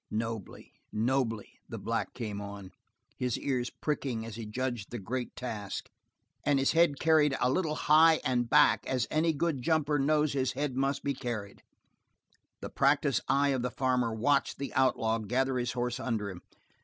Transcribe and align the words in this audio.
Nobly, 0.09 0.73
nobly 0.91 1.59
the 1.69 1.77
black 1.77 2.15
came 2.15 2.41
on, 2.41 2.71
his 3.17 3.37
ears 3.37 3.69
pricking 3.69 4.25
as 4.25 4.33
he 4.35 4.47
judged 4.47 4.89
the 4.89 4.97
great 4.97 5.35
task 5.35 5.91
and 6.43 6.57
his 6.57 6.71
head 6.71 6.99
carried 6.99 7.37
a 7.39 7.51
little 7.51 7.75
high 7.75 8.19
and 8.25 8.49
back 8.49 8.83
as 8.87 9.05
any 9.11 9.31
good 9.31 9.61
jumper 9.61 9.99
knows 9.99 10.33
his 10.33 10.53
head 10.53 10.75
must 10.75 11.03
be 11.03 11.13
carried. 11.13 11.61
The 12.61 12.69
practiced 12.71 13.21
eye 13.27 13.49
of 13.49 13.61
the 13.61 13.69
farmer 13.69 14.11
watched 14.11 14.57
the 14.57 14.73
outlaw 14.73 15.19
gather 15.19 15.59
his 15.59 15.73
horse 15.73 15.99
under 15.99 16.31
him. 16.31 16.41